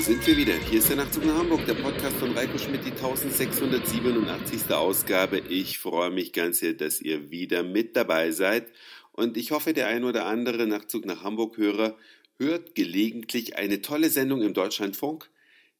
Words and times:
sind 0.00 0.26
wir 0.26 0.36
wieder. 0.36 0.54
Hier 0.54 0.80
ist 0.80 0.88
der 0.88 0.96
Nachtzug 0.96 1.24
nach 1.24 1.38
Hamburg, 1.38 1.64
der 1.66 1.74
Podcast 1.74 2.16
von 2.16 2.32
Reiko 2.32 2.58
Schmidt, 2.58 2.84
die 2.84 2.90
1687. 2.90 4.72
Ausgabe. 4.72 5.38
Ich 5.48 5.78
freue 5.78 6.10
mich 6.10 6.32
ganz 6.32 6.58
sehr, 6.58 6.74
dass 6.74 7.00
ihr 7.00 7.30
wieder 7.30 7.62
mit 7.62 7.94
dabei 7.94 8.32
seid. 8.32 8.66
Und 9.12 9.36
ich 9.36 9.52
hoffe, 9.52 9.72
der 9.72 9.86
ein 9.86 10.02
oder 10.02 10.26
andere 10.26 10.66
Nachtzug 10.66 11.06
nach 11.06 11.22
Hamburg-Hörer 11.22 11.96
hört 12.38 12.74
gelegentlich 12.74 13.56
eine 13.56 13.82
tolle 13.82 14.10
Sendung 14.10 14.42
im 14.42 14.52
Deutschlandfunk. 14.52 15.30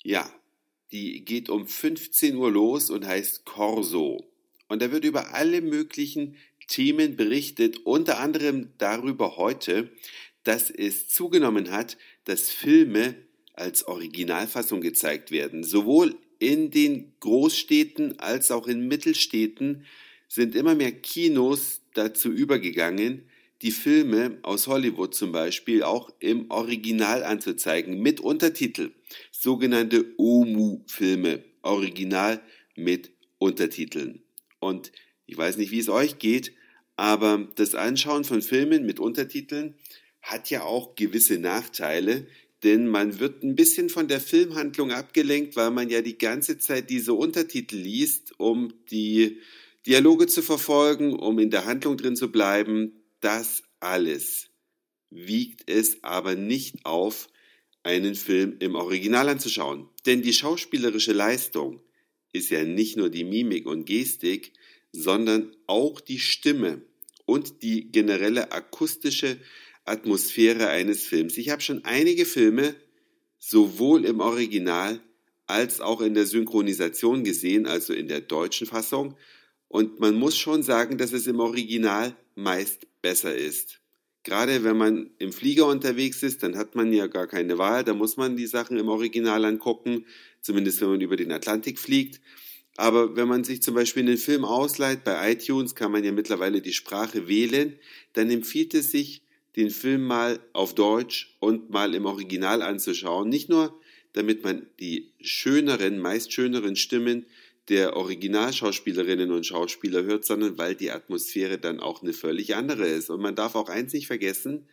Ja, 0.04 0.30
die 0.92 1.24
geht 1.24 1.50
um 1.50 1.66
15 1.66 2.36
Uhr 2.36 2.52
los 2.52 2.90
und 2.90 3.04
heißt 3.04 3.44
Corso. 3.44 4.24
Und 4.68 4.80
da 4.80 4.92
wird 4.92 5.04
über 5.04 5.34
alle 5.34 5.60
möglichen 5.60 6.36
Themen 6.68 7.16
berichtet, 7.16 7.78
unter 7.84 8.20
anderem 8.20 8.70
darüber 8.78 9.36
heute, 9.36 9.90
dass 10.44 10.70
es 10.70 11.08
zugenommen 11.08 11.72
hat, 11.72 11.96
dass 12.24 12.50
Filme 12.50 13.16
als 13.54 13.86
Originalfassung 13.86 14.80
gezeigt 14.80 15.30
werden. 15.30 15.64
Sowohl 15.64 16.16
in 16.38 16.70
den 16.70 17.12
Großstädten 17.20 18.18
als 18.18 18.50
auch 18.50 18.66
in 18.66 18.86
Mittelstädten 18.86 19.84
sind 20.28 20.54
immer 20.54 20.74
mehr 20.74 20.92
Kinos 20.92 21.80
dazu 21.94 22.30
übergegangen, 22.30 23.22
die 23.62 23.70
Filme 23.70 24.38
aus 24.42 24.66
Hollywood 24.66 25.14
zum 25.14 25.32
Beispiel 25.32 25.82
auch 25.82 26.12
im 26.18 26.50
Original 26.50 27.24
anzuzeigen, 27.24 28.00
mit 28.00 28.20
Untertitel. 28.20 28.92
Sogenannte 29.30 30.04
OMU-Filme, 30.18 31.44
Original 31.62 32.42
mit 32.76 33.12
Untertiteln. 33.38 34.22
Und 34.58 34.92
ich 35.26 35.38
weiß 35.38 35.56
nicht, 35.56 35.70
wie 35.70 35.78
es 35.78 35.88
euch 35.88 36.18
geht, 36.18 36.52
aber 36.96 37.48
das 37.54 37.74
Anschauen 37.74 38.24
von 38.24 38.42
Filmen 38.42 38.84
mit 38.84 39.00
Untertiteln 39.00 39.76
hat 40.20 40.50
ja 40.50 40.62
auch 40.62 40.94
gewisse 40.94 41.38
Nachteile, 41.38 42.26
denn 42.64 42.88
man 42.88 43.20
wird 43.20 43.42
ein 43.42 43.54
bisschen 43.54 43.90
von 43.90 44.08
der 44.08 44.20
Filmhandlung 44.20 44.90
abgelenkt, 44.90 45.54
weil 45.54 45.70
man 45.70 45.90
ja 45.90 46.00
die 46.00 46.18
ganze 46.18 46.58
Zeit 46.58 46.90
diese 46.90 47.12
Untertitel 47.12 47.76
liest, 47.76 48.32
um 48.38 48.72
die 48.90 49.38
Dialoge 49.86 50.26
zu 50.26 50.42
verfolgen, 50.42 51.12
um 51.12 51.38
in 51.38 51.50
der 51.50 51.66
Handlung 51.66 51.96
drin 51.96 52.16
zu 52.16 52.32
bleiben. 52.32 52.92
Das 53.20 53.62
alles 53.80 54.48
wiegt 55.10 55.70
es 55.70 56.02
aber 56.02 56.34
nicht 56.34 56.84
auf, 56.84 57.28
einen 57.82 58.14
Film 58.14 58.56
im 58.60 58.74
Original 58.74 59.28
anzuschauen. 59.28 59.88
Denn 60.06 60.22
die 60.22 60.32
schauspielerische 60.32 61.12
Leistung 61.12 61.80
ist 62.32 62.50
ja 62.50 62.64
nicht 62.64 62.96
nur 62.96 63.10
die 63.10 63.24
Mimik 63.24 63.66
und 63.66 63.84
Gestik, 63.84 64.52
sondern 64.90 65.54
auch 65.66 66.00
die 66.00 66.18
Stimme 66.18 66.80
und 67.26 67.62
die 67.62 67.90
generelle 67.92 68.52
akustische 68.52 69.38
Atmosphäre 69.84 70.68
eines 70.68 71.02
Films. 71.02 71.36
Ich 71.36 71.50
habe 71.50 71.62
schon 71.62 71.84
einige 71.84 72.24
Filme 72.24 72.74
sowohl 73.38 74.04
im 74.04 74.20
Original 74.20 75.00
als 75.46 75.80
auch 75.80 76.00
in 76.00 76.14
der 76.14 76.26
Synchronisation 76.26 77.24
gesehen, 77.24 77.66
also 77.66 77.92
in 77.92 78.08
der 78.08 78.22
deutschen 78.22 78.66
Fassung. 78.66 79.16
Und 79.68 80.00
man 80.00 80.14
muss 80.14 80.36
schon 80.36 80.62
sagen, 80.62 80.96
dass 80.98 81.12
es 81.12 81.26
im 81.26 81.40
Original 81.40 82.16
meist 82.34 82.86
besser 83.02 83.34
ist. 83.34 83.80
Gerade 84.22 84.64
wenn 84.64 84.78
man 84.78 85.10
im 85.18 85.32
Flieger 85.32 85.66
unterwegs 85.66 86.22
ist, 86.22 86.42
dann 86.42 86.56
hat 86.56 86.74
man 86.74 86.90
ja 86.92 87.06
gar 87.08 87.26
keine 87.26 87.58
Wahl, 87.58 87.84
da 87.84 87.92
muss 87.92 88.16
man 88.16 88.36
die 88.36 88.46
Sachen 88.46 88.78
im 88.78 88.88
Original 88.88 89.44
angucken, 89.44 90.06
zumindest 90.40 90.80
wenn 90.80 90.88
man 90.88 91.00
über 91.02 91.16
den 91.16 91.30
Atlantik 91.30 91.78
fliegt. 91.78 92.22
Aber 92.76 93.16
wenn 93.16 93.28
man 93.28 93.44
sich 93.44 93.62
zum 93.62 93.74
Beispiel 93.74 94.02
einen 94.02 94.16
Film 94.16 94.46
ausleiht, 94.46 95.04
bei 95.04 95.32
iTunes 95.32 95.74
kann 95.74 95.92
man 95.92 96.02
ja 96.02 96.12
mittlerweile 96.12 96.62
die 96.62 96.72
Sprache 96.72 97.28
wählen, 97.28 97.78
dann 98.14 98.30
empfiehlt 98.30 98.72
es 98.72 98.90
sich, 98.90 99.23
den 99.56 99.70
Film 99.70 100.04
mal 100.04 100.40
auf 100.52 100.74
Deutsch 100.74 101.36
und 101.38 101.70
mal 101.70 101.94
im 101.94 102.06
Original 102.06 102.62
anzuschauen. 102.62 103.28
Nicht 103.28 103.48
nur, 103.48 103.78
damit 104.12 104.44
man 104.44 104.66
die 104.80 105.12
schöneren, 105.20 105.98
meist 105.98 106.32
schöneren 106.32 106.76
Stimmen 106.76 107.26
der 107.68 107.96
Originalschauspielerinnen 107.96 109.30
und 109.30 109.46
Schauspieler 109.46 110.04
hört, 110.04 110.24
sondern 110.24 110.58
weil 110.58 110.74
die 110.74 110.90
Atmosphäre 110.90 111.58
dann 111.58 111.80
auch 111.80 112.02
eine 112.02 112.12
völlig 112.12 112.54
andere 112.54 112.86
ist. 112.86 113.10
Und 113.10 113.22
man 113.22 113.34
darf 113.34 113.54
auch 113.54 113.68
eins 113.68 113.92
nicht 113.92 114.06
vergessen, 114.06 114.66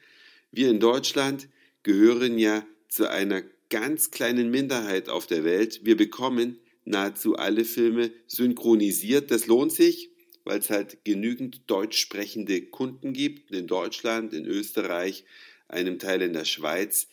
wir 0.51 0.69
in 0.69 0.81
Deutschland 0.81 1.47
gehören 1.83 2.37
ja 2.37 2.65
zu 2.89 3.09
einer 3.09 3.41
ganz 3.69 4.11
kleinen 4.11 4.51
Minderheit 4.51 5.07
auf 5.07 5.25
der 5.25 5.45
Welt. 5.45 5.81
Wir 5.83 5.95
bekommen 5.95 6.59
nahezu 6.83 7.37
alle 7.37 7.63
Filme 7.63 8.11
synchronisiert. 8.27 9.31
Das 9.31 9.47
lohnt 9.47 9.71
sich, 9.71 10.09
weil 10.51 10.59
es 10.59 10.69
halt 10.69 11.05
genügend 11.05 11.61
deutsch 11.67 11.97
sprechende 11.97 12.61
Kunden 12.61 13.13
gibt 13.13 13.51
in 13.51 13.67
Deutschland, 13.67 14.33
in 14.33 14.45
Österreich, 14.45 15.23
einem 15.69 15.97
Teil 15.97 16.21
in 16.21 16.33
der 16.33 16.43
Schweiz. 16.43 17.07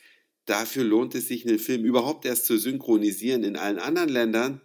Dafür 0.45 0.83
lohnt 0.83 1.15
es 1.15 1.29
sich, 1.29 1.47
einen 1.47 1.61
Film 1.61 1.85
überhaupt 1.85 2.25
erst 2.25 2.47
zu 2.47 2.59
synchronisieren. 2.59 3.45
In 3.45 3.55
allen 3.55 3.79
anderen 3.79 4.09
Ländern 4.09 4.61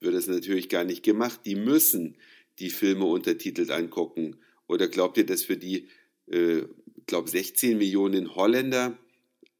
wird 0.00 0.16
es 0.16 0.26
natürlich 0.26 0.68
gar 0.68 0.82
nicht 0.82 1.04
gemacht. 1.04 1.42
Die 1.44 1.54
müssen 1.54 2.16
die 2.58 2.70
Filme 2.70 3.04
untertitelt 3.04 3.70
angucken. 3.70 4.38
Oder 4.66 4.88
glaubt 4.88 5.18
ihr, 5.18 5.26
dass 5.26 5.44
für 5.44 5.56
die, 5.56 5.86
äh, 6.26 6.62
glaube 7.06 7.30
16 7.30 7.78
Millionen 7.78 8.34
Holländer 8.34 8.98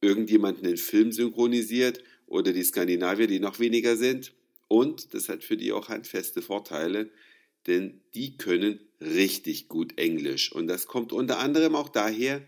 irgendjemand 0.01 0.61
einen 0.61 0.75
Film 0.75 1.13
synchronisiert 1.13 2.03
oder 2.25 2.51
die 2.51 2.65
Skandinavier, 2.65 3.27
die 3.27 3.39
noch 3.39 3.61
weniger 3.61 3.95
sind? 3.95 4.33
Und 4.67 5.13
das 5.13 5.29
hat 5.29 5.45
für 5.45 5.55
die 5.55 5.71
auch 5.71 5.87
handfeste 5.87 6.41
Vorteile 6.41 7.09
denn 7.67 8.01
die 8.15 8.37
können 8.37 8.79
richtig 9.01 9.67
gut 9.67 9.97
Englisch. 9.97 10.51
Und 10.51 10.67
das 10.67 10.87
kommt 10.87 11.13
unter 11.13 11.39
anderem 11.39 11.75
auch 11.75 11.89
daher, 11.89 12.41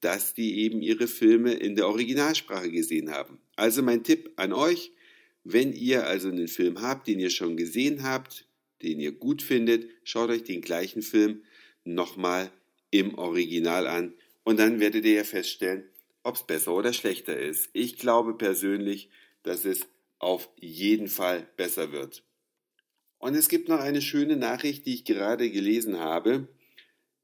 dass 0.00 0.34
die 0.34 0.58
eben 0.60 0.82
ihre 0.82 1.06
Filme 1.06 1.54
in 1.54 1.76
der 1.76 1.88
Originalsprache 1.88 2.70
gesehen 2.70 3.10
haben. 3.10 3.38
Also 3.56 3.82
mein 3.82 4.04
Tipp 4.04 4.32
an 4.36 4.52
euch, 4.52 4.92
wenn 5.44 5.72
ihr 5.72 6.06
also 6.06 6.28
einen 6.28 6.48
Film 6.48 6.82
habt, 6.82 7.06
den 7.06 7.20
ihr 7.20 7.30
schon 7.30 7.56
gesehen 7.56 8.02
habt, 8.02 8.46
den 8.82 9.00
ihr 9.00 9.12
gut 9.12 9.42
findet, 9.42 9.88
schaut 10.02 10.30
euch 10.30 10.44
den 10.44 10.60
gleichen 10.60 11.02
Film 11.02 11.42
nochmal 11.84 12.50
im 12.90 13.16
Original 13.18 13.86
an 13.86 14.14
und 14.44 14.58
dann 14.58 14.78
werdet 14.80 15.04
ihr 15.04 15.14
ja 15.14 15.24
feststellen, 15.24 15.84
ob 16.22 16.36
es 16.36 16.46
besser 16.46 16.74
oder 16.74 16.92
schlechter 16.92 17.38
ist. 17.38 17.68
Ich 17.72 17.98
glaube 17.98 18.34
persönlich, 18.34 19.10
dass 19.42 19.64
es 19.64 19.86
auf 20.18 20.48
jeden 20.60 21.08
Fall 21.08 21.48
besser 21.56 21.92
wird. 21.92 22.22
Und 23.24 23.34
es 23.36 23.48
gibt 23.48 23.70
noch 23.70 23.80
eine 23.80 24.02
schöne 24.02 24.36
Nachricht, 24.36 24.84
die 24.84 24.92
ich 24.92 25.06
gerade 25.06 25.50
gelesen 25.50 25.98
habe. 25.98 26.46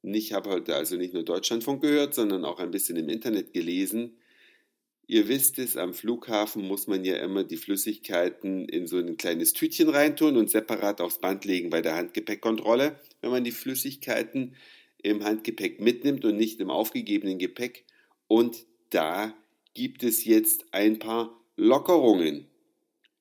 Ich 0.03 0.33
habe 0.33 0.49
heute 0.49 0.75
also 0.75 0.97
nicht 0.97 1.13
nur 1.13 1.25
Deutschlandfunk 1.25 1.83
gehört, 1.83 2.15
sondern 2.15 2.47
auch 2.47 2.59
ein 2.59 2.71
bisschen 2.71 2.97
im 2.97 3.11
Internet 3.11 3.53
gelesen. 3.53 4.17
Ihr 5.07 5.29
wisst 5.29 5.59
es, 5.59 5.77
am 5.77 5.93
Flughafen 5.93 6.67
muss 6.67 6.87
man 6.87 7.05
ja 7.05 7.17
immer 7.17 7.45
die 7.45 7.59
Flüssigkeiten 7.59 8.67
in 8.67 8.87
so 8.87 8.97
ein 8.97 9.19
kleines 9.19 9.53
Tütchen 9.53 9.91
reintun 9.91 10.39
und 10.39 10.49
separat 10.49 11.03
aufs 11.03 11.21
Band 11.21 11.45
legen 11.45 11.69
bei 11.69 11.83
der 11.83 11.97
Handgepäckkontrolle. 11.97 12.99
Wenn 13.21 13.31
man 13.31 13.45
die 13.45 13.53
Flüssigkeiten 13.53 14.57
im 15.03 15.23
Handgepäck 15.23 15.83
mitnimmt 15.83 16.25
und 16.25 16.39
nicht 16.39 16.61
im 16.61 16.71
aufgegebenen 16.71 17.39
Gepäck. 17.39 17.85
Und 18.27 18.65
da 18.89 19.35
gibt 19.75 20.03
es 20.03 20.25
jetzt 20.25 20.65
ein 20.73 20.99
paar 20.99 21.39
Lockerungen. 21.59 22.47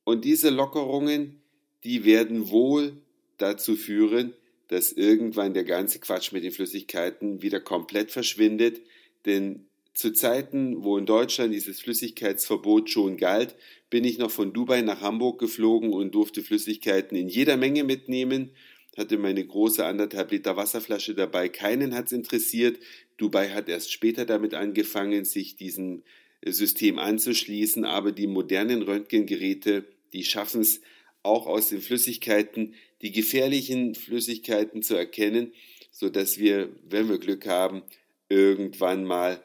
Und 0.06 0.23
diese 0.23 0.50
Lockerungen, 0.50 1.39
die 1.84 2.06
werden 2.06 2.50
wohl 2.50 2.97
dazu 3.38 3.75
führen, 3.75 4.34
dass 4.67 4.91
irgendwann 4.91 5.53
der 5.53 5.63
ganze 5.63 6.00
Quatsch 6.00 6.31
mit 6.31 6.44
den 6.44 6.51
Flüssigkeiten 6.51 7.41
wieder 7.41 7.59
komplett 7.59 8.12
verschwindet. 8.12 8.81
Denn 9.25 9.66
zu 9.94 10.13
Zeiten, 10.13 10.84
wo 10.84 10.97
in 10.97 11.06
Deutschland 11.06 11.53
dieses 11.53 11.81
Flüssigkeitsverbot 11.81 12.90
schon 12.90 13.17
galt, 13.17 13.56
bin 13.90 14.03
ich 14.03 14.17
noch 14.17 14.31
von 14.31 14.53
Dubai 14.53 14.81
nach 14.81 15.01
Hamburg 15.01 15.40
geflogen 15.40 15.91
und 15.91 16.13
durfte 16.13 16.44
Flüssigkeiten 16.44 17.17
in 17.17 17.28
jeder 17.28 17.57
Menge 17.57 17.84
mitnehmen. 17.84 18.51
Hatte 18.96 19.17
meine 19.17 19.46
große 19.46 19.84
anderthalb 19.85 20.32
Liter 20.32 20.55
Wasserflasche 20.55 21.16
dabei. 21.16 21.49
Keinen 21.49 21.96
hat's 21.96 22.11
interessiert. 22.11 22.79
Dubai 23.17 23.49
hat 23.49 23.70
erst 23.70 23.91
später 23.91 24.25
damit 24.25 24.53
angefangen, 24.53 25.25
sich 25.25 25.55
diesem 25.55 26.03
System 26.46 26.99
anzuschließen. 26.99 27.85
Aber 27.85 28.11
die 28.11 28.28
modernen 28.28 28.84
Röntgengeräte, 28.84 29.85
die 30.14 30.23
schaffen 30.23 30.61
es 30.61 30.82
auch 31.24 31.48
aus 31.48 31.70
den 31.70 31.82
Flüssigkeiten 31.82 32.76
die 33.02 33.12
gefährlichen 33.12 33.96
Flüssigkeiten 33.96 34.84
zu 34.84 34.96
erkennen, 34.96 35.54
so 35.92 36.10
dass 36.10 36.38
wir, 36.38 36.70
wenn 36.84 37.10
wir 37.10 37.18
Glück 37.18 37.48
haben, 37.48 37.84
irgendwann 38.30 39.06
mal 39.06 39.44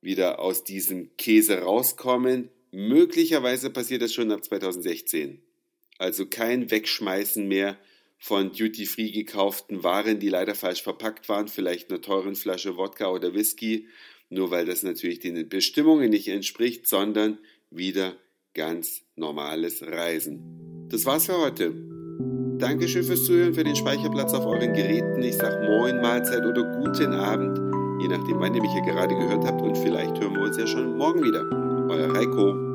wieder 0.00 0.38
aus 0.38 0.64
diesem 0.64 1.16
Käse 1.16 1.60
rauskommen. 1.60 2.48
Möglicherweise 2.70 3.70
passiert 3.70 4.02
das 4.02 4.14
schon 4.14 4.32
ab 4.32 4.44
2016. 4.44 5.42
Also 5.98 6.26
kein 6.26 6.70
Wegschmeißen 6.70 7.46
mehr 7.46 7.78
von 8.18 8.52
Duty-Free 8.52 9.10
gekauften 9.10 9.82
Waren, 9.82 10.20
die 10.20 10.28
leider 10.28 10.54
falsch 10.54 10.82
verpackt 10.82 11.28
waren, 11.28 11.48
vielleicht 11.48 11.90
einer 11.90 12.00
teuren 12.00 12.36
Flasche 12.36 12.76
Wodka 12.76 13.10
oder 13.10 13.34
Whisky, 13.34 13.88
nur 14.28 14.50
weil 14.50 14.66
das 14.66 14.82
natürlich 14.82 15.18
den 15.18 15.48
Bestimmungen 15.48 16.10
nicht 16.10 16.28
entspricht, 16.28 16.86
sondern 16.86 17.38
wieder 17.70 18.16
ganz 18.54 19.02
normales 19.16 19.82
Reisen. 19.82 20.69
Das 20.90 21.06
war's 21.06 21.26
für 21.26 21.38
heute. 21.38 21.72
Dankeschön 22.58 23.04
fürs 23.04 23.24
Zuhören, 23.24 23.54
für 23.54 23.62
den 23.62 23.76
Speicherplatz 23.76 24.34
auf 24.34 24.44
euren 24.44 24.72
Geräten. 24.72 25.22
Ich 25.22 25.36
sag 25.36 25.62
Moin, 25.62 26.00
Mahlzeit 26.00 26.44
oder 26.44 26.64
guten 26.64 27.12
Abend, 27.12 27.56
je 28.02 28.08
nachdem, 28.08 28.40
wann 28.40 28.52
ihr 28.54 28.60
mich 28.60 28.72
hier 28.72 28.82
gerade 28.82 29.14
gehört 29.14 29.46
habt. 29.46 29.62
Und 29.62 29.78
vielleicht 29.78 30.20
hören 30.20 30.34
wir 30.34 30.42
uns 30.42 30.56
ja 30.56 30.66
schon 30.66 30.98
morgen 30.98 31.22
wieder. 31.22 31.48
Euer 31.88 32.12
Heiko. 32.12 32.69